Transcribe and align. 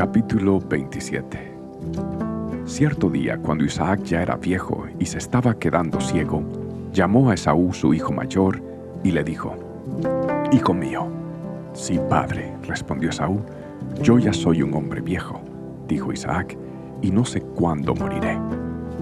Capítulo 0.00 0.58
27 0.60 1.52
Cierto 2.64 3.10
día, 3.10 3.36
cuando 3.36 3.64
Isaac 3.64 4.02
ya 4.02 4.22
era 4.22 4.36
viejo 4.36 4.86
y 4.98 5.04
se 5.04 5.18
estaba 5.18 5.58
quedando 5.58 6.00
ciego, 6.00 6.42
llamó 6.90 7.28
a 7.28 7.34
Esaú 7.34 7.74
su 7.74 7.92
hijo 7.92 8.10
mayor 8.10 8.62
y 9.04 9.10
le 9.10 9.22
dijo, 9.22 9.54
Hijo 10.52 10.72
mío. 10.72 11.06
Sí, 11.74 12.00
padre, 12.08 12.50
respondió 12.66 13.10
Esaú, 13.10 13.42
yo 14.02 14.18
ya 14.18 14.32
soy 14.32 14.62
un 14.62 14.72
hombre 14.72 15.02
viejo, 15.02 15.42
dijo 15.86 16.14
Isaac, 16.14 16.56
y 17.02 17.10
no 17.10 17.26
sé 17.26 17.42
cuándo 17.42 17.94
moriré. 17.94 18.38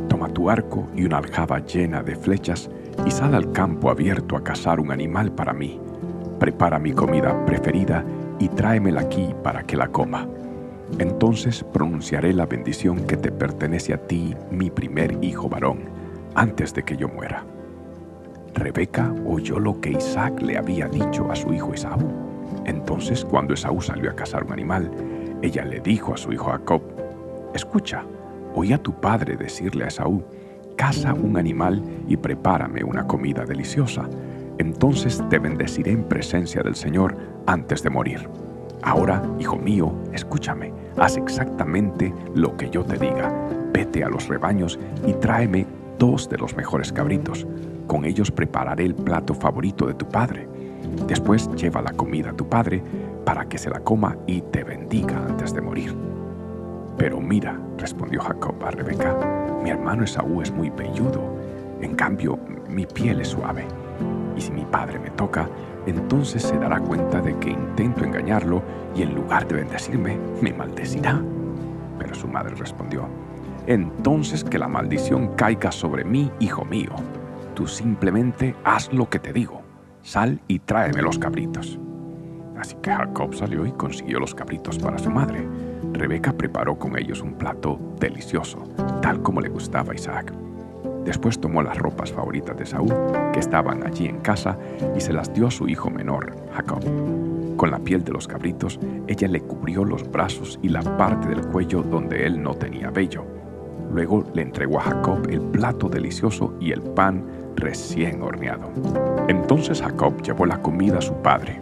Toma 0.08 0.28
tu 0.30 0.50
arco 0.50 0.88
y 0.96 1.04
una 1.04 1.18
aljaba 1.18 1.60
llena 1.60 2.02
de 2.02 2.16
flechas 2.16 2.68
y 3.06 3.12
sal 3.12 3.36
al 3.36 3.52
campo 3.52 3.92
abierto 3.92 4.36
a 4.36 4.42
cazar 4.42 4.80
un 4.80 4.90
animal 4.90 5.30
para 5.30 5.52
mí. 5.52 5.80
Prepara 6.40 6.80
mi 6.80 6.90
comida 6.90 7.46
preferida 7.46 8.04
y 8.40 8.48
tráemela 8.48 9.02
aquí 9.02 9.32
para 9.44 9.62
que 9.62 9.76
la 9.76 9.86
coma. 9.86 10.26
Entonces 10.98 11.64
pronunciaré 11.64 12.32
la 12.32 12.46
bendición 12.46 13.06
que 13.06 13.16
te 13.16 13.30
pertenece 13.30 13.94
a 13.94 13.98
ti, 13.98 14.34
mi 14.50 14.70
primer 14.70 15.22
hijo 15.22 15.48
varón, 15.48 15.80
antes 16.34 16.74
de 16.74 16.82
que 16.82 16.96
yo 16.96 17.08
muera. 17.08 17.44
Rebeca 18.54 19.14
oyó 19.26 19.58
lo 19.58 19.80
que 19.80 19.90
Isaac 19.90 20.40
le 20.42 20.58
había 20.58 20.88
dicho 20.88 21.30
a 21.30 21.36
su 21.36 21.52
hijo 21.52 21.74
Esaú. 21.74 22.10
Entonces, 22.64 23.24
cuando 23.24 23.54
Esaú 23.54 23.80
salió 23.80 24.10
a 24.10 24.16
cazar 24.16 24.44
un 24.44 24.52
animal, 24.52 24.90
ella 25.42 25.64
le 25.64 25.80
dijo 25.80 26.14
a 26.14 26.16
su 26.16 26.32
hijo 26.32 26.46
Jacob, 26.46 26.82
Escucha, 27.54 28.04
oí 28.54 28.72
a 28.72 28.82
tu 28.82 28.92
padre 28.92 29.36
decirle 29.36 29.84
a 29.84 29.88
Esaú, 29.88 30.24
caza 30.76 31.14
un 31.14 31.36
animal 31.36 31.82
y 32.08 32.16
prepárame 32.16 32.82
una 32.82 33.06
comida 33.06 33.44
deliciosa. 33.44 34.08
Entonces 34.58 35.22
te 35.28 35.38
bendeciré 35.38 35.92
en 35.92 36.04
presencia 36.04 36.62
del 36.62 36.74
Señor 36.74 37.16
antes 37.46 37.82
de 37.82 37.90
morir. 37.90 38.28
Ahora, 38.82 39.22
hijo 39.38 39.56
mío, 39.56 39.92
escúchame, 40.12 40.72
haz 40.96 41.16
exactamente 41.16 42.14
lo 42.34 42.56
que 42.56 42.70
yo 42.70 42.84
te 42.84 42.98
diga. 42.98 43.32
Vete 43.72 44.04
a 44.04 44.08
los 44.08 44.28
rebaños 44.28 44.78
y 45.06 45.12
tráeme 45.14 45.66
dos 45.98 46.28
de 46.28 46.38
los 46.38 46.56
mejores 46.56 46.92
cabritos. 46.92 47.46
Con 47.86 48.04
ellos 48.04 48.30
prepararé 48.30 48.84
el 48.84 48.94
plato 48.94 49.34
favorito 49.34 49.86
de 49.86 49.94
tu 49.94 50.08
padre. 50.08 50.48
Después 51.06 51.50
lleva 51.54 51.82
la 51.82 51.92
comida 51.92 52.30
a 52.30 52.36
tu 52.36 52.48
padre 52.48 52.82
para 53.24 53.48
que 53.48 53.58
se 53.58 53.70
la 53.70 53.80
coma 53.80 54.16
y 54.26 54.42
te 54.42 54.64
bendiga 54.64 55.16
antes 55.26 55.52
de 55.52 55.60
morir. 55.60 55.94
Pero 56.96 57.20
mira, 57.20 57.60
respondió 57.78 58.20
Jacob 58.20 58.56
a 58.64 58.70
Rebeca, 58.70 59.16
mi 59.62 59.70
hermano 59.70 60.04
Esaú 60.04 60.42
es 60.42 60.50
muy 60.50 60.70
velludo, 60.70 61.22
en 61.80 61.94
cambio 61.94 62.38
mi 62.68 62.86
piel 62.86 63.20
es 63.20 63.28
suave. 63.28 63.64
Y 64.38 64.40
si 64.40 64.52
mi 64.52 64.64
padre 64.64 65.00
me 65.00 65.10
toca, 65.10 65.48
entonces 65.84 66.44
se 66.44 66.56
dará 66.56 66.78
cuenta 66.78 67.20
de 67.20 67.36
que 67.38 67.50
intento 67.50 68.04
engañarlo 68.04 68.62
y 68.94 69.02
en 69.02 69.16
lugar 69.16 69.48
de 69.48 69.56
bendecirme, 69.56 70.16
me 70.40 70.52
maldecirá. 70.52 71.20
Pero 71.98 72.14
su 72.14 72.28
madre 72.28 72.54
respondió, 72.54 73.08
entonces 73.66 74.44
que 74.44 74.60
la 74.60 74.68
maldición 74.68 75.34
caiga 75.34 75.72
sobre 75.72 76.04
mí, 76.04 76.30
hijo 76.38 76.64
mío. 76.64 76.92
Tú 77.54 77.66
simplemente 77.66 78.54
haz 78.62 78.92
lo 78.92 79.10
que 79.10 79.18
te 79.18 79.32
digo. 79.32 79.62
Sal 80.02 80.40
y 80.46 80.60
tráeme 80.60 81.02
los 81.02 81.18
cabritos. 81.18 81.80
Así 82.56 82.76
que 82.76 82.92
Jacob 82.92 83.34
salió 83.34 83.66
y 83.66 83.72
consiguió 83.72 84.20
los 84.20 84.36
cabritos 84.36 84.78
para 84.78 84.98
su 84.98 85.10
madre. 85.10 85.48
Rebeca 85.92 86.32
preparó 86.32 86.78
con 86.78 86.96
ellos 86.96 87.22
un 87.22 87.34
plato 87.34 87.80
delicioso, 87.98 88.62
tal 89.02 89.20
como 89.20 89.40
le 89.40 89.48
gustaba 89.48 89.92
a 89.92 89.96
Isaac. 89.96 90.32
Después 91.08 91.40
tomó 91.40 91.62
las 91.62 91.78
ropas 91.78 92.12
favoritas 92.12 92.54
de 92.58 92.66
Saúl, 92.66 92.92
que 93.32 93.40
estaban 93.40 93.82
allí 93.82 94.04
en 94.04 94.18
casa, 94.18 94.58
y 94.94 95.00
se 95.00 95.14
las 95.14 95.32
dio 95.32 95.46
a 95.46 95.50
su 95.50 95.66
hijo 95.66 95.88
menor, 95.88 96.36
Jacob. 96.52 96.82
Con 97.56 97.70
la 97.70 97.78
piel 97.78 98.04
de 98.04 98.12
los 98.12 98.28
cabritos, 98.28 98.78
ella 99.06 99.26
le 99.26 99.40
cubrió 99.40 99.86
los 99.86 100.06
brazos 100.10 100.58
y 100.60 100.68
la 100.68 100.82
parte 100.98 101.28
del 101.28 101.46
cuello 101.46 101.82
donde 101.82 102.26
él 102.26 102.42
no 102.42 102.54
tenía 102.54 102.90
vello. 102.90 103.24
Luego 103.90 104.22
le 104.34 104.42
entregó 104.42 104.80
a 104.80 104.82
Jacob 104.82 105.26
el 105.30 105.40
plato 105.40 105.88
delicioso 105.88 106.54
y 106.60 106.72
el 106.72 106.82
pan 106.82 107.24
recién 107.56 108.20
horneado. 108.20 108.70
Entonces 109.28 109.80
Jacob 109.80 110.20
llevó 110.20 110.44
la 110.44 110.60
comida 110.60 110.98
a 110.98 111.02
su 111.02 111.14
padre. 111.14 111.58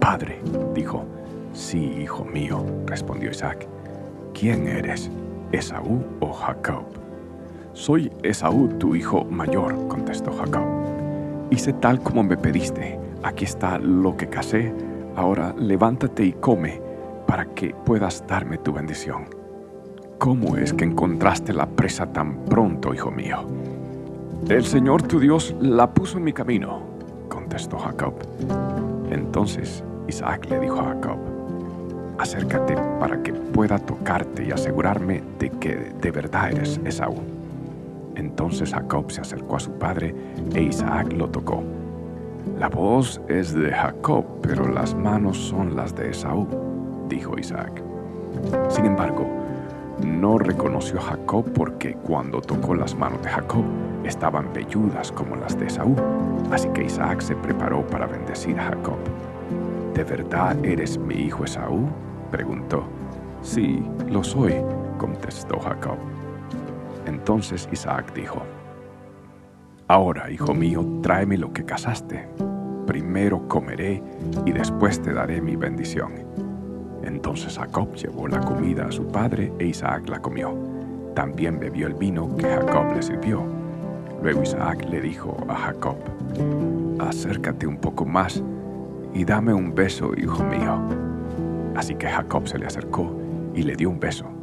Padre, 0.00 0.40
dijo. 0.74 1.04
Sí, 1.52 1.78
hijo 2.02 2.24
mío, 2.24 2.66
respondió 2.86 3.30
Isaac. 3.30 3.68
¿Quién 4.32 4.66
eres, 4.66 5.12
Esaú 5.52 6.02
o 6.18 6.32
Jacob? 6.32 7.03
Soy 7.74 8.08
Esaú, 8.22 8.68
tu 8.78 8.94
hijo 8.94 9.24
mayor, 9.24 9.88
contestó 9.88 10.32
Jacob. 10.32 10.62
Hice 11.50 11.72
tal 11.72 12.00
como 12.00 12.22
me 12.22 12.36
pediste. 12.36 13.00
Aquí 13.24 13.44
está 13.44 13.78
lo 13.78 14.16
que 14.16 14.28
casé. 14.28 14.72
Ahora 15.16 15.52
levántate 15.58 16.24
y 16.24 16.32
come 16.34 16.80
para 17.26 17.46
que 17.46 17.74
puedas 17.84 18.24
darme 18.28 18.58
tu 18.58 18.72
bendición. 18.72 19.24
¿Cómo 20.18 20.56
es 20.56 20.72
que 20.72 20.84
encontraste 20.84 21.52
la 21.52 21.66
presa 21.66 22.06
tan 22.06 22.44
pronto, 22.44 22.94
hijo 22.94 23.10
mío? 23.10 23.38
El 24.48 24.64
Señor 24.64 25.02
tu 25.02 25.18
Dios 25.18 25.52
la 25.60 25.92
puso 25.92 26.18
en 26.18 26.24
mi 26.24 26.32
camino, 26.32 26.80
contestó 27.28 27.76
Jacob. 27.78 28.14
Entonces 29.10 29.82
Isaac 30.06 30.46
le 30.48 30.60
dijo 30.60 30.78
a 30.78 30.90
Jacob, 30.94 31.18
acércate 32.18 32.76
para 33.00 33.20
que 33.20 33.32
pueda 33.32 33.80
tocarte 33.80 34.44
y 34.44 34.52
asegurarme 34.52 35.24
de 35.40 35.50
que 35.50 35.92
de 36.00 36.10
verdad 36.12 36.52
eres 36.52 36.80
Esaú. 36.84 37.43
Entonces 38.16 38.72
Jacob 38.72 39.10
se 39.10 39.20
acercó 39.20 39.56
a 39.56 39.60
su 39.60 39.72
padre 39.72 40.14
e 40.54 40.62
Isaac 40.62 41.12
lo 41.12 41.28
tocó. 41.28 41.62
La 42.58 42.68
voz 42.68 43.20
es 43.28 43.54
de 43.54 43.72
Jacob, 43.72 44.24
pero 44.42 44.68
las 44.68 44.94
manos 44.94 45.36
son 45.36 45.74
las 45.74 45.94
de 45.94 46.10
Esaú, 46.10 46.46
dijo 47.08 47.38
Isaac. 47.38 47.82
Sin 48.68 48.84
embargo, 48.84 49.26
no 50.04 50.38
reconoció 50.38 50.98
a 50.98 51.02
Jacob 51.02 51.44
porque 51.54 51.94
cuando 51.94 52.40
tocó 52.40 52.74
las 52.74 52.94
manos 52.94 53.22
de 53.22 53.30
Jacob 53.30 53.64
estaban 54.04 54.52
velludas 54.52 55.10
como 55.10 55.36
las 55.36 55.58
de 55.58 55.66
Esaú. 55.66 55.96
Así 56.50 56.68
que 56.68 56.84
Isaac 56.84 57.20
se 57.20 57.34
preparó 57.36 57.86
para 57.86 58.06
bendecir 58.06 58.58
a 58.60 58.64
Jacob. 58.64 58.98
¿De 59.94 60.04
verdad 60.04 60.56
eres 60.64 60.98
mi 60.98 61.14
hijo 61.14 61.44
Esaú? 61.44 61.88
preguntó. 62.30 62.84
Sí, 63.42 63.82
lo 64.08 64.22
soy, 64.22 64.54
contestó 64.98 65.58
Jacob. 65.60 65.98
Entonces 67.06 67.68
Isaac 67.72 68.12
dijo, 68.14 68.42
Ahora, 69.86 70.30
hijo 70.30 70.54
mío, 70.54 70.84
tráeme 71.02 71.36
lo 71.36 71.52
que 71.52 71.64
cazaste. 71.64 72.26
Primero 72.86 73.46
comeré 73.48 74.02
y 74.46 74.52
después 74.52 75.00
te 75.02 75.12
daré 75.12 75.40
mi 75.40 75.56
bendición. 75.56 76.12
Entonces 77.02 77.58
Jacob 77.58 77.94
llevó 77.94 78.26
la 78.26 78.40
comida 78.40 78.86
a 78.86 78.92
su 78.92 79.06
padre 79.06 79.52
e 79.58 79.66
Isaac 79.66 80.08
la 80.08 80.20
comió. 80.20 80.56
También 81.14 81.58
bebió 81.58 81.86
el 81.86 81.94
vino 81.94 82.34
que 82.36 82.44
Jacob 82.44 82.94
le 82.94 83.02
sirvió. 83.02 83.44
Luego 84.22 84.42
Isaac 84.42 84.86
le 84.88 85.02
dijo 85.02 85.36
a 85.48 85.54
Jacob, 85.54 85.96
Acércate 86.98 87.66
un 87.66 87.76
poco 87.76 88.06
más 88.06 88.42
y 89.12 89.24
dame 89.24 89.52
un 89.52 89.74
beso, 89.74 90.12
hijo 90.16 90.42
mío. 90.44 90.80
Así 91.76 91.94
que 91.94 92.08
Jacob 92.08 92.48
se 92.48 92.58
le 92.58 92.66
acercó 92.66 93.14
y 93.54 93.62
le 93.62 93.76
dio 93.76 93.90
un 93.90 94.00
beso. 94.00 94.33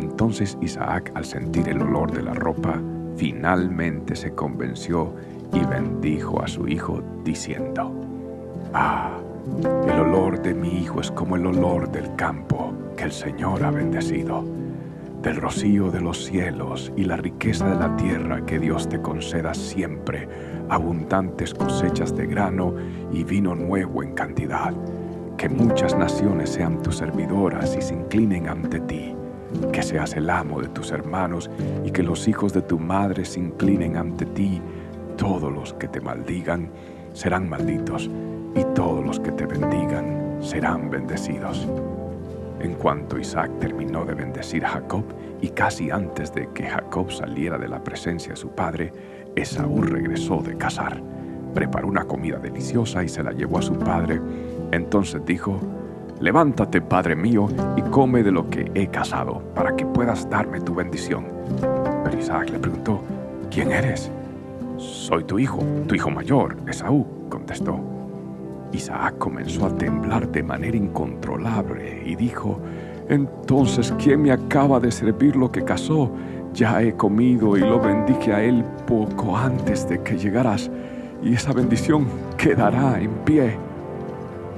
Entonces 0.00 0.56
Isaac, 0.62 1.12
al 1.14 1.24
sentir 1.24 1.68
el 1.68 1.82
olor 1.82 2.12
de 2.12 2.22
la 2.22 2.32
ropa, 2.32 2.80
finalmente 3.16 4.16
se 4.16 4.32
convenció 4.34 5.14
y 5.52 5.64
bendijo 5.64 6.42
a 6.42 6.48
su 6.48 6.66
hijo, 6.68 7.02
diciendo, 7.22 7.92
Ah, 8.72 9.18
el 9.86 10.00
olor 10.00 10.40
de 10.40 10.54
mi 10.54 10.78
hijo 10.78 11.00
es 11.00 11.10
como 11.10 11.36
el 11.36 11.44
olor 11.44 11.90
del 11.90 12.14
campo 12.16 12.72
que 12.96 13.04
el 13.04 13.12
Señor 13.12 13.62
ha 13.62 13.70
bendecido, 13.70 14.44
del 15.22 15.36
rocío 15.36 15.90
de 15.90 16.00
los 16.00 16.24
cielos 16.24 16.92
y 16.96 17.04
la 17.04 17.16
riqueza 17.16 17.68
de 17.68 17.76
la 17.76 17.94
tierra 17.96 18.46
que 18.46 18.58
Dios 18.58 18.88
te 18.88 19.02
conceda 19.02 19.52
siempre, 19.52 20.28
abundantes 20.70 21.52
cosechas 21.52 22.16
de 22.16 22.26
grano 22.26 22.74
y 23.12 23.24
vino 23.24 23.54
nuevo 23.54 24.02
en 24.02 24.14
cantidad, 24.14 24.72
que 25.36 25.48
muchas 25.48 25.94
naciones 25.96 26.50
sean 26.50 26.80
tus 26.80 26.96
servidoras 26.96 27.76
y 27.76 27.82
se 27.82 27.94
inclinen 27.94 28.48
ante 28.48 28.80
ti 28.80 29.14
que 29.72 29.82
seas 29.82 30.14
el 30.16 30.30
amo 30.30 30.60
de 30.60 30.68
tus 30.68 30.92
hermanos 30.92 31.50
y 31.84 31.90
que 31.90 32.02
los 32.02 32.28
hijos 32.28 32.52
de 32.52 32.62
tu 32.62 32.78
madre 32.78 33.24
se 33.24 33.40
inclinen 33.40 33.96
ante 33.96 34.26
ti. 34.26 34.60
Todos 35.16 35.52
los 35.52 35.74
que 35.74 35.88
te 35.88 36.00
maldigan 36.00 36.70
serán 37.12 37.48
malditos 37.48 38.08
y 38.54 38.64
todos 38.74 39.04
los 39.04 39.20
que 39.20 39.32
te 39.32 39.46
bendigan 39.46 40.38
serán 40.40 40.90
bendecidos. 40.90 41.68
En 42.60 42.74
cuanto 42.74 43.18
Isaac 43.18 43.50
terminó 43.58 44.04
de 44.04 44.14
bendecir 44.14 44.64
a 44.64 44.70
Jacob 44.70 45.04
y 45.40 45.48
casi 45.48 45.90
antes 45.90 46.34
de 46.34 46.48
que 46.52 46.68
Jacob 46.68 47.10
saliera 47.10 47.56
de 47.56 47.68
la 47.68 47.82
presencia 47.82 48.32
de 48.32 48.36
su 48.36 48.50
padre, 48.50 48.92
Esaú 49.34 49.82
regresó 49.82 50.42
de 50.42 50.56
cazar. 50.56 51.00
Preparó 51.54 51.88
una 51.88 52.04
comida 52.04 52.38
deliciosa 52.38 53.02
y 53.02 53.08
se 53.08 53.22
la 53.22 53.32
llevó 53.32 53.58
a 53.58 53.62
su 53.62 53.74
padre. 53.74 54.20
Entonces 54.72 55.24
dijo, 55.24 55.58
Levántate, 56.20 56.82
Padre 56.82 57.16
mío, 57.16 57.48
y 57.78 57.82
come 57.82 58.22
de 58.22 58.30
lo 58.30 58.50
que 58.50 58.70
he 58.74 58.88
cazado, 58.88 59.42
para 59.54 59.74
que 59.74 59.86
puedas 59.86 60.28
darme 60.28 60.60
tu 60.60 60.74
bendición. 60.74 61.24
Pero 62.04 62.18
Isaac 62.18 62.50
le 62.50 62.58
preguntó, 62.58 63.00
¿quién 63.50 63.72
eres? 63.72 64.10
Soy 64.76 65.24
tu 65.24 65.38
hijo, 65.38 65.60
tu 65.88 65.94
hijo 65.94 66.10
mayor, 66.10 66.58
Esaú, 66.68 67.06
contestó. 67.30 67.80
Isaac 68.72 69.16
comenzó 69.16 69.64
a 69.64 69.74
temblar 69.74 70.30
de 70.30 70.42
manera 70.42 70.76
incontrolable 70.76 72.02
y 72.04 72.16
dijo, 72.16 72.60
Entonces, 73.08 73.90
¿quién 73.98 74.20
me 74.20 74.30
acaba 74.30 74.78
de 74.78 74.92
servir 74.92 75.36
lo 75.36 75.50
que 75.50 75.64
cazó? 75.64 76.12
Ya 76.52 76.82
he 76.82 76.94
comido 76.96 77.56
y 77.56 77.60
lo 77.60 77.80
bendije 77.80 78.34
a 78.34 78.42
él 78.42 78.62
poco 78.86 79.38
antes 79.38 79.88
de 79.88 80.02
que 80.02 80.18
llegaras, 80.18 80.70
y 81.22 81.32
esa 81.32 81.54
bendición 81.54 82.06
quedará 82.36 83.00
en 83.00 83.10
pie. 83.24 83.69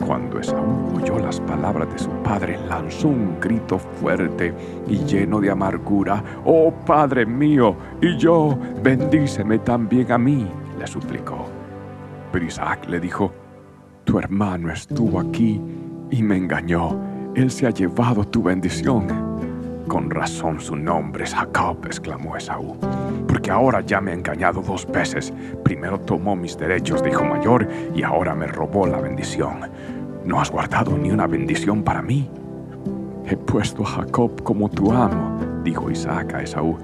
Cuando 0.06 0.40
Esaú 0.40 0.96
oyó 0.96 1.18
las 1.18 1.40
palabras 1.40 1.92
de 1.92 1.98
su 1.98 2.10
padre, 2.22 2.58
lanzó 2.68 3.08
un 3.08 3.38
grito 3.40 3.78
fuerte 3.78 4.52
y 4.88 4.98
lleno 5.04 5.40
de 5.40 5.50
amargura. 5.50 6.22
Oh 6.44 6.72
Padre 6.84 7.24
mío, 7.24 7.76
y 8.00 8.16
yo, 8.16 8.58
bendíceme 8.82 9.58
también 9.60 10.10
a 10.10 10.18
mí, 10.18 10.46
le 10.78 10.86
suplicó. 10.86 11.46
Pero 12.32 12.44
Isaac 12.44 12.86
le 12.88 12.98
dijo, 12.98 13.32
tu 14.04 14.18
hermano 14.18 14.72
estuvo 14.72 15.20
aquí 15.20 15.60
y 16.10 16.22
me 16.22 16.36
engañó. 16.36 16.98
Él 17.34 17.50
se 17.50 17.66
ha 17.66 17.70
llevado 17.70 18.24
tu 18.24 18.42
bendición. 18.42 19.06
Con 19.88 20.10
razón 20.10 20.60
su 20.60 20.76
nombre 20.76 21.24
es 21.24 21.34
Jacob, 21.34 21.78
exclamó 21.84 22.36
Esaú, 22.36 22.76
porque 23.26 23.50
ahora 23.50 23.80
ya 23.80 24.00
me 24.00 24.12
ha 24.12 24.14
engañado 24.14 24.62
dos 24.62 24.86
veces. 24.86 25.32
Primero 25.64 25.98
tomó 26.00 26.36
mis 26.36 26.56
derechos 26.56 27.02
de 27.02 27.10
hijo 27.10 27.24
mayor 27.24 27.68
y 27.94 28.02
ahora 28.02 28.34
me 28.34 28.46
robó 28.46 28.86
la 28.86 29.00
bendición. 29.00 29.60
No 30.24 30.40
has 30.40 30.50
guardado 30.50 30.96
ni 30.96 31.10
una 31.10 31.26
bendición 31.26 31.82
para 31.82 32.00
mí. 32.00 32.30
He 33.26 33.36
puesto 33.36 33.82
a 33.82 33.86
Jacob 33.86 34.42
como 34.42 34.68
tu 34.68 34.92
amo, 34.92 35.38
dijo 35.64 35.90
Isaac 35.90 36.34
a 36.34 36.42
Esaú, 36.42 36.78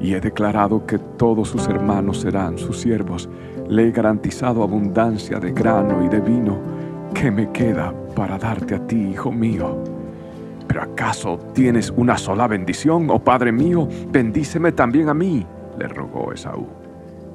y 0.00 0.14
he 0.14 0.20
declarado 0.20 0.86
que 0.86 0.98
todos 0.98 1.48
sus 1.48 1.68
hermanos 1.68 2.20
serán 2.20 2.58
sus 2.58 2.80
siervos. 2.80 3.28
Le 3.68 3.88
he 3.88 3.90
garantizado 3.90 4.62
abundancia 4.62 5.38
de 5.38 5.52
grano 5.52 6.04
y 6.04 6.08
de 6.08 6.20
vino. 6.20 6.58
¿Qué 7.14 7.30
me 7.30 7.50
queda 7.50 7.92
para 8.14 8.38
darte 8.38 8.74
a 8.74 8.86
ti, 8.86 8.96
hijo 8.96 9.30
mío? 9.30 9.99
¿Pero 10.70 10.82
acaso 10.82 11.36
tienes 11.52 11.90
una 11.96 12.16
sola 12.16 12.46
bendición, 12.46 13.10
oh 13.10 13.18
Padre 13.18 13.50
mío? 13.50 13.88
Bendíceme 14.12 14.70
también 14.70 15.08
a 15.08 15.14
mí, 15.14 15.44
le 15.76 15.88
rogó 15.88 16.32
Esaú. 16.32 16.64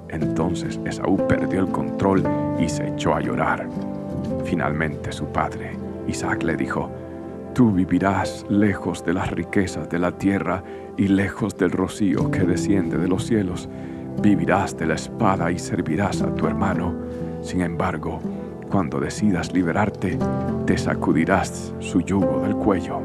Entonces 0.08 0.80
Esaú 0.86 1.18
perdió 1.28 1.60
el 1.60 1.68
control 1.68 2.24
y 2.58 2.70
se 2.70 2.88
echó 2.88 3.14
a 3.14 3.20
llorar. 3.20 3.68
Finalmente 4.46 5.12
su 5.12 5.26
padre, 5.26 5.72
Isaac, 6.08 6.44
le 6.44 6.56
dijo, 6.56 6.90
Tú 7.54 7.74
vivirás 7.74 8.46
lejos 8.48 9.04
de 9.04 9.14
las 9.14 9.30
riquezas 9.32 9.90
de 9.90 10.00
la 10.00 10.14
tierra 10.14 10.64
y 10.96 11.10
lejos 11.10 11.58
del 11.58 11.72
rocío 11.72 12.32
que 12.32 12.46
desciende 12.46 12.98
de 12.98 13.10
los 13.10 13.26
cielos. 13.26 13.68
Vivirás 14.22 14.78
de 14.78 14.86
la 14.86 14.96
espada 14.96 15.52
y 15.52 15.60
servirás 15.60 16.22
a 16.22 16.34
tu 16.34 16.48
hermano. 16.48 16.96
Sin 17.42 17.60
embargo, 17.60 18.22
cuando 18.72 19.02
decidas 19.02 19.52
liberarte, 19.52 20.18
te 20.66 20.78
sacudirás 20.78 21.74
su 21.80 22.00
yugo 22.00 22.40
del 22.40 22.56
cuello. 22.56 23.05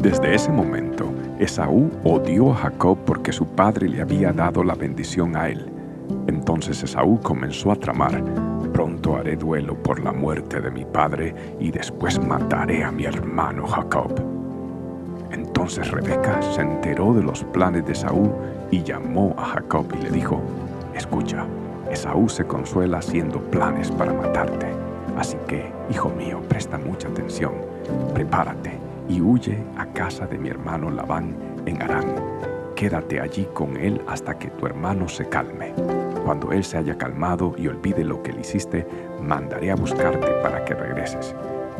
Desde 0.00 0.34
ese 0.34 0.50
momento, 0.50 1.12
Esaú 1.38 1.90
odió 2.02 2.52
a 2.52 2.56
Jacob 2.56 2.98
porque 3.04 3.32
su 3.32 3.46
padre 3.46 3.88
le 3.88 4.02
había 4.02 4.32
dado 4.32 4.64
la 4.64 4.74
bendición 4.74 5.36
a 5.36 5.48
él. 5.48 5.70
Entonces 6.26 6.82
Esaú 6.82 7.20
comenzó 7.20 7.70
a 7.70 7.76
tramar, 7.76 8.22
pronto 8.72 9.16
haré 9.16 9.36
duelo 9.36 9.74
por 9.74 10.00
la 10.00 10.12
muerte 10.12 10.60
de 10.60 10.70
mi 10.70 10.84
padre 10.84 11.34
y 11.60 11.70
después 11.70 12.20
mataré 12.24 12.82
a 12.82 12.90
mi 12.90 13.04
hermano 13.04 13.66
Jacob. 13.66 14.12
Entonces 15.30 15.90
Rebeca 15.90 16.42
se 16.42 16.62
enteró 16.62 17.14
de 17.14 17.22
los 17.22 17.44
planes 17.44 17.86
de 17.86 17.92
Esaú 17.92 18.32
y 18.70 18.82
llamó 18.82 19.34
a 19.38 19.44
Jacob 19.44 19.86
y 19.98 20.02
le 20.02 20.10
dijo, 20.10 20.40
escucha, 20.94 21.46
Esaú 21.90 22.28
se 22.28 22.44
consuela 22.44 22.98
haciendo 22.98 23.40
planes 23.40 23.90
para 23.92 24.12
matarte. 24.12 24.66
Así 25.16 25.36
que, 25.46 25.70
hijo 25.90 26.08
mío, 26.10 26.40
presta 26.48 26.78
mucha 26.78 27.08
atención, 27.08 27.52
prepárate 28.14 28.81
y 29.12 29.20
huye 29.20 29.58
a 29.76 29.84
casa 29.86 30.26
de 30.26 30.38
mi 30.38 30.48
hermano 30.48 30.90
Labán 30.90 31.36
en 31.66 31.82
Arán. 31.82 32.14
Quédate 32.74 33.20
allí 33.20 33.46
con 33.52 33.76
él 33.76 34.00
hasta 34.08 34.38
que 34.38 34.48
tu 34.48 34.64
hermano 34.64 35.06
se 35.06 35.28
calme. 35.28 35.74
Cuando 36.24 36.50
él 36.50 36.64
se 36.64 36.78
haya 36.78 36.96
calmado 36.96 37.54
y 37.58 37.68
olvide 37.68 38.04
lo 38.04 38.22
que 38.22 38.32
le 38.32 38.40
hiciste, 38.40 38.86
mandaré 39.20 39.70
a 39.70 39.76
buscarte 39.76 40.26
para 40.42 40.64
que 40.64 40.74
regreses. 40.74 41.34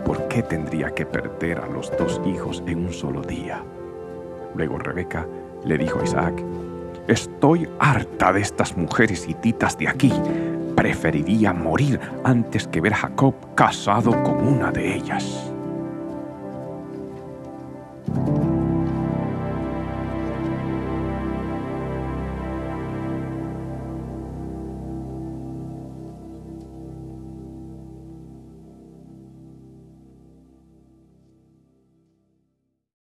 ¿Por 0.05 0.29
qué 0.29 0.43
tendría 0.43 0.91
que 0.91 1.07
perder 1.07 1.59
a 1.59 1.67
los 1.67 1.91
dos 1.97 2.21
hijos 2.27 2.63
en 2.67 2.85
un 2.85 2.93
solo 2.93 3.23
día? 3.23 3.65
Luego 4.55 4.79
Rebeca 4.79 5.27
le 5.65 5.79
dijo 5.79 6.01
a 6.01 6.05
Isaac, 6.05 6.35
Estoy 7.09 7.67
harta 7.81 8.33
de 8.33 8.43
estas 8.43 8.77
mujeres 8.77 9.27
hititas 9.27 9.79
de 9.79 9.89
aquí. 9.89 10.13
Preferiría 10.77 11.55
morir 11.55 11.99
antes 12.25 12.69
que 12.69 12.81
ver 12.83 12.93
a 12.93 12.97
Jacob 12.97 13.35
casado 13.55 14.23
con 14.23 14.47
una 14.47 14.71
de 14.71 14.95
ellas. 14.95 15.52